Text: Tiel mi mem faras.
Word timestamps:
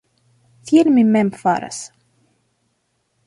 Tiel 0.69 0.89
mi 0.95 1.03
mem 1.09 1.29
faras. 1.41 1.79